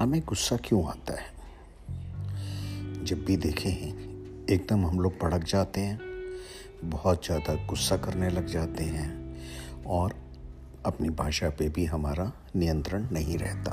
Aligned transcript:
हमें 0.00 0.20
गुस्सा 0.20 0.56
क्यों 0.56 0.88
आता 0.88 1.12
है? 1.12 1.26
जब 3.04 3.24
भी 3.24 3.36
देखें, 3.36 4.00
एकदम 4.50 4.86
हम 4.86 5.00
लोग 5.00 5.12
भड़क 5.22 5.44
जाते 5.44 5.80
हैं, 5.80 6.00
बहुत 6.84 7.26
ज़्यादा 7.26 7.54
गुस्सा 7.54 7.96
करने 7.96 8.30
लग 8.30 8.46
जाते 8.46 8.84
हैं 8.84 9.36
और 9.86 10.14
अपनी 10.86 11.10
भाषा 11.10 11.50
पे 11.50 11.68
भी 11.68 11.84
हमारा 11.84 12.32
नियंत्रण 12.56 13.06
नहीं 13.12 13.38
रहता। 13.38 13.70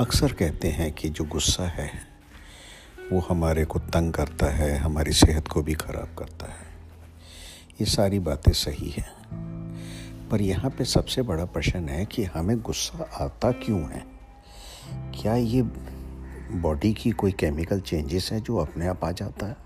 अक्सर 0.00 0.32
कहते 0.32 0.68
हैं 0.68 0.92
कि 0.92 1.08
जो 1.08 1.24
गुस्सा 1.24 1.68
है, 1.68 1.90
वो 3.12 3.20
हमारे 3.20 3.64
को 3.64 3.78
तंग 3.78 4.12
करता 4.12 4.46
है, 4.46 4.76
हमारी 4.76 5.12
सेहत 5.12 5.48
को 5.48 5.62
भी 5.62 5.74
ख़राब 5.74 6.16
करता 6.18 6.46
है। 6.46 6.66
ये 7.80 7.84
सारी 7.84 8.18
बातें 8.18 8.52
सही 8.52 8.90
हैं। 8.90 9.10
पर 10.28 10.40
यहाँ 10.40 10.70
पे 10.70 10.84
सबसे 10.84 11.22
बड़ा 11.22 11.44
प्रश्न 11.44 11.88
है 11.88 12.06
कि 12.06 12.24
हमें 12.24 12.60
गुस्सा 12.60 13.24
आता 13.24 13.52
क्यों 13.52 13.90
है? 13.90 14.13
क्या 15.24 15.34
ये 15.34 15.60
बॉडी 16.52 16.92
की 16.92 17.10
कोई 17.10 17.32
केमिकल 17.32 17.80
चेंजेस 17.80 18.28
है 18.32 18.40
जो 18.40 18.56
अपने 18.56 18.86
आप 18.86 19.04
आ 19.04 19.10
जाता 19.10 19.46
है? 19.46 19.56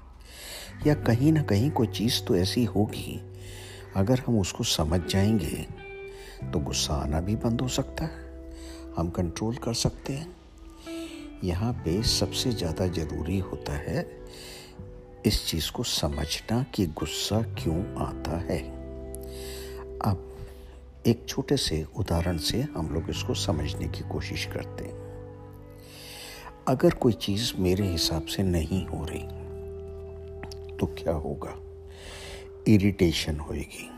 या 0.86 0.94
कहीं 0.94 1.32
ना 1.32 1.42
कहीं 1.42 1.70
कोई 1.70 1.86
चीज़ 1.86 2.20
तो 2.24 2.36
ऐसी 2.36 2.62
होगी, 2.64 3.20
अगर 3.96 4.22
हम 4.26 4.38
उसको 4.40 4.64
समझ 4.64 5.00
जाएँगे 5.10 5.66
तो 6.52 6.58
गुस्सा 6.58 6.94
आना 6.94 7.20
भी 7.20 7.34
बंद 7.36 7.60
हो 7.60 7.68
सकता 7.68 8.04
है। 8.04 8.52
हम 8.96 9.10
कंट्रोल 9.10 9.56
कर 9.56 9.74
सकते 9.74 10.12
हैं। 10.12 10.36
यहाँ 11.44 11.72
पे 11.72 12.02
सबसे 12.02 12.52
ज़्यादा 12.52 12.86
ज़रूरी 12.86 13.38
होता 13.38 13.76
है 13.78 14.06
इस 15.26 15.46
चीज़ 15.46 15.70
को 15.72 15.82
समझना 15.84 16.62
कि 16.74 16.86
गुस्सा 16.86 17.42
क्यों 17.54 17.82
आता 18.06 18.38
है। 18.42 18.60
अब 20.04 20.24
एक 21.06 21.26
छोटे 21.28 21.56
से 21.56 21.84
उदाहरण 21.96 22.38
से 22.44 22.62
हम 22.76 22.94
लोग 22.94 23.10
इसको 23.10 23.34
समझने 23.34 23.88
की 23.88 24.08
कोशिश 24.08 24.44
करते 24.44 24.84
हैं। 24.84 24.97
अगर 26.68 26.90
कोई 26.90 27.12
चीज़ 27.12 27.52
मेरे 27.56 27.86
हिसाब 27.88 28.26
से 28.26 28.42
नहीं 28.42 28.86
हो 28.86 29.04
रही 29.04 29.22
तो 30.76 30.86
क्या 30.86 31.12
होगा? 31.12 31.54
इरिटेशन 32.68 33.36
होएगी। 33.36 33.88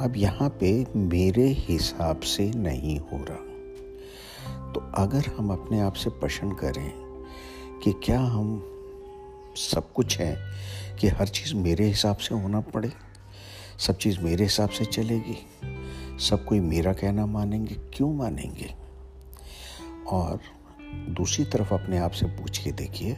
अब 0.00 0.12
यहाँ 0.16 0.48
पे 0.48 0.86
मेरे 0.96 1.46
हिसाब 1.48 2.20
से 2.20 2.50
नहीं 2.50 2.98
हो 2.98 3.24
रहा। 3.24 4.72
तो 4.72 4.80
अगर 4.94 5.26
हम 5.38 5.50
अपने 5.52 5.80
आप 5.80 5.92
से 5.92 6.10
प्रश्न 6.10 6.50
करें 6.50 6.92
कि 7.84 7.92
क्या 8.04 8.20
हम 8.20 8.58
सब 9.56 9.92
कुछ 9.92 10.18
है, 10.18 10.36
कि 10.96 11.08
हर 11.08 11.28
चीज़ 11.28 11.54
मेरे 11.54 11.86
हिसाब 11.86 12.16
से 12.16 12.34
होना 12.34 12.60
पड़े, 12.60 12.92
सब 13.78 13.96
चीज़ 13.96 14.20
मेरे 14.20 14.44
हिसाब 14.44 14.68
से 14.68 14.84
चलेगी, 14.84 15.38
सब 16.18 16.44
कोई 16.44 16.60
मेरा 16.60 16.92
कहना 16.92 17.26
मानेंगे, 17.26 17.74
क्यों 17.74 18.14
मानेंगे? 18.14 18.74
और 20.06 20.40
दूसरी 21.14 21.44
तरफ़ 21.44 21.74
अपने 21.74 21.98
आप 21.98 22.10
से 22.10 22.26
पूछ 22.26 22.58
के 22.58 22.72
देखिए, 22.72 23.16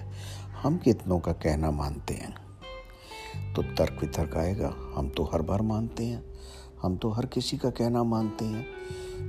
हम 0.63 0.77
कितनों 0.79 1.19
का 1.21 1.33
कहना 1.33 1.71
मानते 1.71 2.15
हैं। 2.15 2.35
तो 3.55 3.63
तर्क 3.63 3.99
वितर्क 4.01 4.37
आएगा, 4.37 4.75
हम 4.97 5.09
तो 5.09 5.25
हर 5.25 5.43
बार 5.43 5.63
मानते 5.63 6.05
हैं, 6.05 6.23
हम 6.83 6.97
तो 6.97 7.11
हर 7.11 7.27
किसी 7.27 7.57
का 7.57 7.71
कहना 7.71 8.03
मानते 8.03 8.45
हैं, 8.45 8.67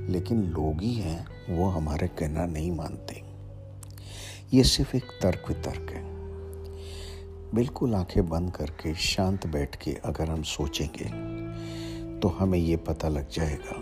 लेकिन 0.10 0.44
लोग 0.44 0.82
ही 0.82 0.94
हैं, 0.94 1.28
वो 1.50 1.70
हमारे 1.70 2.08
कहना 2.08 2.46
नहीं 2.46 2.72
मानते। 2.72 3.24
ये 4.54 4.64
सिर्फ़ 4.64 4.96
एक 4.96 5.06
तर्क 5.22 5.46
वितर्क 5.48 5.92
है। 5.92 6.04
बिल्कुल 7.54 7.96
आँखें 7.96 8.30
बंद 8.30 8.52
करके, 8.52 8.94
शांत 8.96 9.48
बैठ 9.48 9.76
के 9.76 9.92
अगर 10.06 10.30
हम 10.30 10.42
सोचेंगे 10.44 11.38
तो 12.20 12.28
हमें 12.28 12.60
ये 12.60 12.78
पता 12.78 13.08
लग 13.08 13.30
जाएगा 13.30 13.82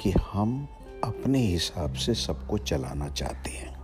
कि 0.00 0.10
हम 0.10 0.68
अपने 1.04 1.38
हिसाब 1.38 1.92
से 1.92 2.14
सबको 2.14 2.58
चलाना 2.58 3.08
चाहते 3.08 3.50
हैं, 3.50 3.76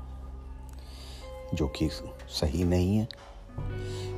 जो 1.54 1.68
कि 1.68 1.88
सही 2.28 2.64
नहीं 2.64 2.96
है, 2.96 3.08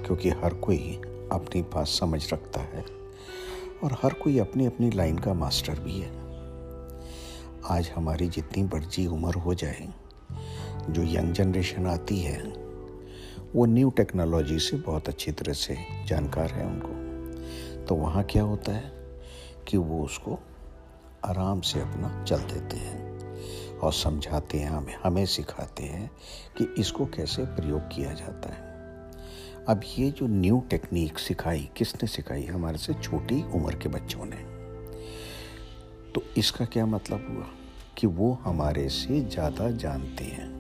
क्योंकि 0.06 0.30
हर 0.30 0.54
कोई 0.54 0.94
अपनी 1.32 1.62
बात 1.62 1.86
समझ 1.86 2.32
रखता 2.32 2.60
है 2.60 2.84
और 3.84 3.92
हर 4.02 4.12
कोई 4.12 4.38
अपनी 4.38 4.66
अपनी 4.66 4.90
लाइन 4.90 5.18
का 5.18 5.34
मास्टर 5.34 5.80
भी 5.80 6.00
है। 6.00 6.10
आज 7.70 7.90
हमारी 7.96 8.28
जितनी 8.28 8.64
बर्जी 8.64 9.06
उम्र 9.06 9.34
हो 9.34 9.54
जाए, 9.54 9.88
जो 10.90 11.02
यंग 11.02 11.32
जनरेशन 11.32 11.86
आती 11.86 12.20
है, 12.20 12.42
वो 13.54 13.64
न्यू 13.66 13.90
टेक्नोलॉजी 13.90 14.58
से 14.58 14.76
बहुत 14.76 15.08
अच्छी 15.08 15.32
तरह 15.32 15.52
से 15.52 15.76
जानकार 16.06 16.50
है 16.50 16.66
उनको। 16.66 17.84
तो 17.84 17.94
वहाँ 17.94 18.24
क्या 18.24 18.42
होता 18.42 18.72
है 18.72 18.92
कि 19.68 19.76
वो 19.76 20.04
उसको 20.04 20.38
आराम 21.24 21.60
से 21.60 21.80
अपना 21.80 22.24
चल 22.24 22.36
देते 22.36 22.76
हैं 22.76 23.06
और 23.78 23.92
समझाते 23.92 24.58
हैं, 24.58 24.70
हमें 24.70 24.96
हमें 25.04 25.26
सिखाते 25.26 25.82
हैं 25.82 26.10
कि 26.58 26.74
इसको 26.78 27.06
कैसे 27.06 27.44
प्रयोग 27.44 27.80
किया 27.80 28.12
जाता 28.12 28.48
है। 28.48 28.66
अब 29.68 29.80
ये 29.98 30.10
जो 30.10 30.26
न्यू 30.26 30.64
टेक्निक 30.70 31.18
सिखाई, 31.18 31.70
किसने 31.76 32.06
सिखाई? 32.06 32.44
हमारे 32.44 32.78
से 32.78 32.94
छोटी 32.94 33.42
उम्र 33.42 33.74
के 33.74 33.88
बच्चों 33.88 34.24
ने। 34.24 34.56
तो 36.12 36.22
इसका 36.36 36.64
क्या 36.64 36.86
मतलब 36.86 37.26
हुआ? 37.30 37.46
कि 37.98 38.06
वो 38.06 38.38
हमारे 38.44 38.88
से 38.88 39.20
ज़्यादा 39.20 39.70
जानते 39.70 40.24
हैं। 40.24 40.56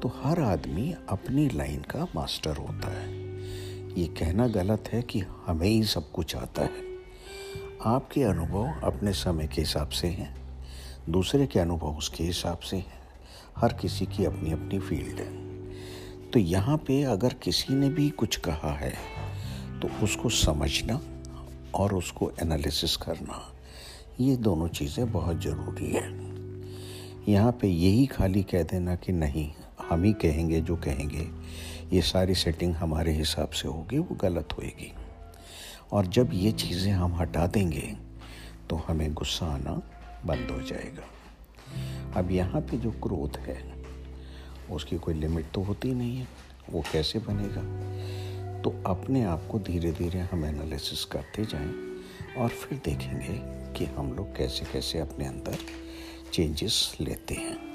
तो 0.00 0.12
हर 0.22 0.40
आदमी 0.40 0.94
अपनी 1.08 1.48
लाइन 1.48 1.80
का 1.80 2.06
मास्टर 2.14 2.56
होता 2.56 3.00
है। 3.00 3.12
ये 4.00 4.06
कहना 4.06 4.48
गलत 4.48 4.84
है 4.92 5.02
कि 5.02 5.22
हमें 5.46 5.68
ही 5.68 5.84
सब 5.84 6.10
कुछ 6.10 6.36
आता 6.36 6.62
है। 6.62 6.87
आपके 7.80 8.22
अनुभव 8.22 8.80
अपने 8.84 9.12
समय 9.12 9.46
के 9.46 9.60
हिसाब 9.60 9.88
से 9.88 10.08
हैं। 10.08 10.34
दूसरे 11.08 11.46
के 11.46 11.58
अनुभव 11.60 11.98
उसके 11.98 12.24
हिसाब 12.24 12.58
से 12.60 12.76
हैं। 12.76 13.00
हर 13.56 13.72
किसी 13.72 14.06
की 14.06 14.24
अपनी 14.24 14.52
अपनी 14.52 14.78
फ़ील्ड 14.78 15.20
है। 15.20 16.30
तो 16.30 16.38
यहाँ 16.38 16.76
पे 16.78 17.02
अगर 17.02 17.34
किसी 17.34 17.74
ने 17.74 17.90
भी 17.90 18.08
कुछ 18.10 18.36
कहा 18.38 18.72
है 18.74 18.92
तो 19.80 19.88
उसको 20.04 20.28
समझना 20.28 21.00
और 21.74 21.94
उसको 21.94 22.30
एनालिसिस 22.42 22.96
करना, 22.96 23.40
ये 24.20 24.36
दोनों 24.36 24.68
चीज़ें 24.68 25.10
बहुत 25.12 25.40
ज़रूरी 25.42 25.90
है। 25.92 26.06
यहाँ 27.28 27.52
पे 27.52 27.68
यही 27.68 28.06
खाली 28.06 28.42
कह 28.42 28.62
देना 28.62 28.94
कि 28.96 29.12
नहीं, 29.12 29.50
हम 29.90 30.04
ही 30.04 30.12
कहेंगे 30.12 30.60
जो 30.60 30.76
कहेंगे, 30.76 31.28
ये 31.92 32.02
सारी 32.02 32.34
सेटिंग 32.34 32.74
हमारे 32.74 33.12
हिसाब 33.12 33.50
से 33.50 33.68
होगी, 33.68 33.98
वो 33.98 34.16
गलत 34.16 34.58
होएगी। 34.58 34.92
और 35.92 36.06
जब 36.06 36.30
ये 36.32 36.52
चीज़ें 36.52 36.92
हम 36.92 37.14
हटा 37.14 37.46
देंगे 37.46 37.94
तो 38.70 38.76
हमें 38.76 39.12
गुस्सा 39.14 39.46
आना 39.46 39.72
बंद 40.26 40.50
हो 40.50 40.60
जाएगा। 40.60 42.18
अब 42.20 42.30
यहाँ 42.30 42.60
पे 42.60 42.76
जो 42.76 42.90
क्रोध 42.90 43.36
है, 43.36 43.58
उसकी 44.70 44.98
कोई 44.98 45.14
लिमिट 45.14 45.50
तो 45.54 45.62
होती 45.62 45.92
नहीं 45.94 46.16
है, 46.16 46.26
वो 46.70 46.82
कैसे 46.92 47.18
बनेगा? 47.18 47.62
तो 48.62 48.70
अपने 48.86 49.22
आप 49.24 49.46
को 49.50 49.58
धीरे 49.58 49.92
धीरे 49.92 50.20
हम 50.32 50.44
एनालिसिस 50.44 51.04
करते 51.04 51.44
जाएँ 51.44 51.72
और 52.38 52.48
फिर 52.48 52.80
देखेंगे 52.84 53.38
कि 53.78 53.84
हम 53.94 54.12
लोग 54.12 54.36
कैसे 54.36 54.64
कैसे 54.72 54.98
अपने 54.98 55.26
अंदर 55.26 55.58
चेंजेस 56.32 56.96
लेते 57.00 57.34
हैं। 57.34 57.67